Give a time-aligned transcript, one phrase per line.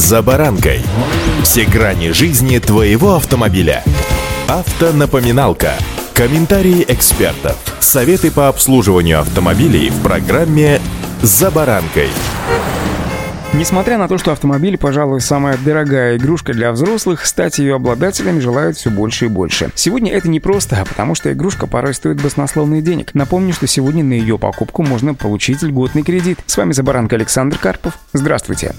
[0.00, 0.80] «За баранкой».
[1.42, 3.84] Все грани жизни твоего автомобиля.
[4.48, 5.74] Автонапоминалка.
[6.14, 7.58] Комментарии экспертов.
[7.80, 10.80] Советы по обслуживанию автомобилей в программе
[11.20, 12.08] «За баранкой».
[13.52, 18.78] Несмотря на то, что автомобиль, пожалуй, самая дорогая игрушка для взрослых, стать ее обладателями желают
[18.78, 19.70] все больше и больше.
[19.74, 23.10] Сегодня это не просто, а потому что игрушка порой стоит баснословные денег.
[23.12, 26.38] Напомню, что сегодня на ее покупку можно получить льготный кредит.
[26.46, 27.98] С вами Забаранка Александр Карпов.
[28.14, 28.74] Здравствуйте.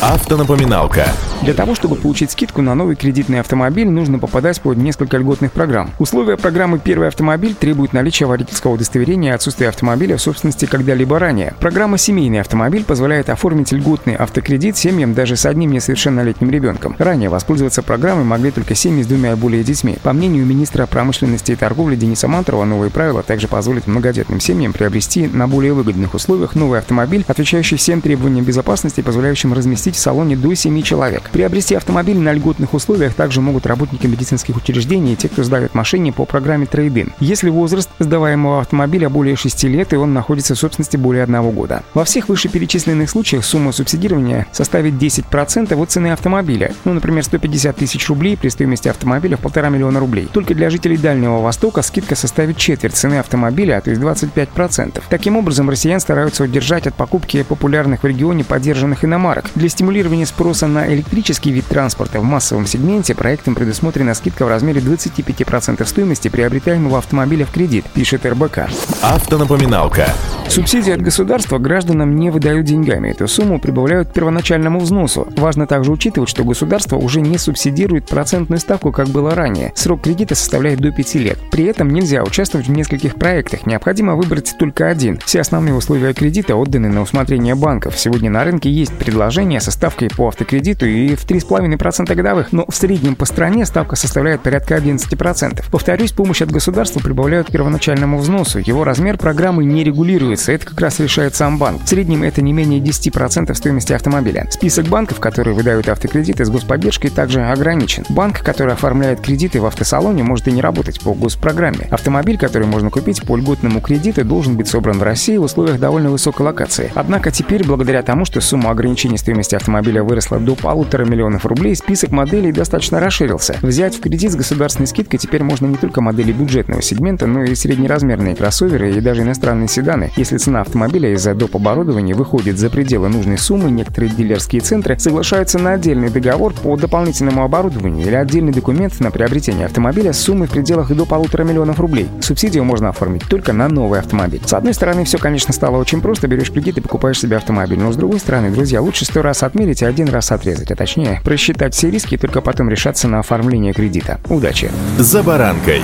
[0.00, 1.08] Автонапоминалка.
[1.42, 5.90] Для того, чтобы получить скидку на новый кредитный автомобиль, нужно попадать под несколько льготных программ.
[5.98, 11.54] Условия программы «Первый автомобиль» требуют наличия водительского удостоверения и отсутствия автомобиля в собственности когда-либо ранее.
[11.60, 16.96] Программа «Семейный автомобиль» позволяет оформить льготный автокредит семьям даже с одним несовершеннолетним ребенком.
[16.98, 19.98] Ранее воспользоваться программой могли только семьи с двумя и более детьми.
[20.02, 25.28] По мнению министра промышленности и торговли Дениса Мантурова, новые правила также позволят многодетным семьям приобрести
[25.28, 30.54] на более выгодных условиях новый автомобиль, отвечающий всем требованиям безопасности позволяющим разместить в салоне до
[30.54, 31.25] 7 человек.
[31.30, 36.12] Приобрести автомобиль на льготных условиях также могут работники медицинских учреждений и те, кто сдает машине
[36.12, 37.12] по программе трейдин.
[37.20, 41.82] Если возраст сдаваемого автомобиля более 6 лет и он находится в собственности более одного года.
[41.94, 46.72] Во всех вышеперечисленных случаях сумма субсидирования составит 10% от цены автомобиля.
[46.84, 50.28] Ну, например, 150 тысяч рублей при стоимости автомобиля в полтора миллиона рублей.
[50.32, 55.02] Только для жителей Дальнего Востока скидка составит четверть цены автомобиля, то есть 25%.
[55.08, 59.50] Таким образом, россиян стараются удержать от покупки популярных в регионе поддержанных иномарок.
[59.54, 64.82] Для стимулирования спроса на электрический вид транспорта в массовом сегменте проектом предусмотрена скидка в размере
[64.82, 68.68] 25% стоимости приобретаемого автомобиля в кредит, пишет РБК.
[69.00, 70.12] Автонапоминалка.
[70.48, 73.10] Субсидии от государства гражданам не выдают деньгами.
[73.10, 75.28] Эту сумму прибавляют к первоначальному взносу.
[75.36, 79.72] Важно также учитывать, что государство уже не субсидирует процентную ставку, как было ранее.
[79.74, 81.38] Срок кредита составляет до 5 лет.
[81.50, 83.66] При этом нельзя участвовать в нескольких проектах.
[83.66, 85.18] Необходимо выбрать только один.
[85.18, 87.98] Все основные условия кредита отданы на усмотрение банков.
[87.98, 92.74] Сегодня на рынке есть предложения со ставкой по автокредиту и в 3,5% годовых, но в
[92.74, 95.64] среднем по стране ставка составляет порядка 11%.
[95.70, 98.60] Повторюсь, помощь от государства прибавляют к первоначальному взносу.
[98.60, 101.82] Его размер программы не регулируется регулируется, это как раз решает сам банк.
[101.82, 104.46] В среднем это не менее 10% стоимости автомобиля.
[104.50, 108.04] Список банков, которые выдают автокредиты с господдержкой, также ограничен.
[108.08, 111.88] Банк, который оформляет кредиты в автосалоне, может и не работать по госпрограмме.
[111.90, 116.10] Автомобиль, который можно купить по льготному кредиту, должен быть собран в России в условиях довольно
[116.10, 116.90] высокой локации.
[116.94, 122.10] Однако теперь, благодаря тому, что сумма ограничений стоимости автомобиля выросла до полутора миллионов рублей, список
[122.10, 123.56] моделей достаточно расширился.
[123.62, 127.54] Взять в кредит с государственной скидкой теперь можно не только модели бюджетного сегмента, но и
[127.54, 130.10] среднеразмерные кроссоверы и даже иностранные седаны.
[130.26, 131.54] Если цена автомобиля из-за доп.
[131.54, 137.44] оборудования выходит за пределы нужной суммы, некоторые дилерские центры соглашаются на отдельный договор по дополнительному
[137.44, 142.08] оборудованию или отдельный документ на приобретение автомобиля с суммой в пределах до полутора миллионов рублей.
[142.20, 144.42] Субсидию можно оформить только на новый автомобиль.
[144.44, 147.78] С одной стороны, все, конечно, стало очень просто, берешь кредит и покупаешь себе автомобиль.
[147.78, 151.20] Но с другой стороны, друзья, лучше сто раз отмерить и один раз отрезать, а точнее,
[151.22, 154.18] просчитать все риски и только потом решаться на оформление кредита.
[154.28, 154.72] Удачи!
[154.98, 155.82] За баранкой.